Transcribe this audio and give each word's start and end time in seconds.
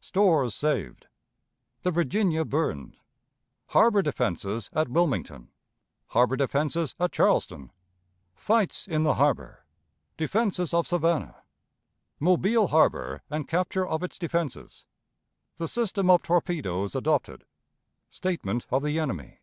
Stores 0.00 0.54
saved. 0.54 1.08
The 1.82 1.90
Virginia 1.90 2.46
burned. 2.46 2.96
Harbor 3.66 4.00
Defenses 4.00 4.70
at 4.72 4.88
Wilmington. 4.88 5.50
Harbor 6.06 6.36
Defenses 6.36 6.94
at 6.98 7.12
Charleston. 7.12 7.70
Fights 8.34 8.88
in 8.88 9.02
the 9.02 9.16
Harbor. 9.16 9.66
Defenses 10.16 10.72
of 10.72 10.86
Savannah. 10.86 11.42
Mobile 12.18 12.68
Harbor 12.68 13.20
and 13.28 13.46
Capture 13.46 13.86
of 13.86 14.02
its 14.02 14.18
Defenses. 14.18 14.86
The 15.58 15.68
System 15.68 16.08
of 16.08 16.22
Torpedoes 16.22 16.94
adopted. 16.96 17.44
Statement 18.08 18.66
of 18.70 18.82
the 18.82 18.98
Enemy. 18.98 19.42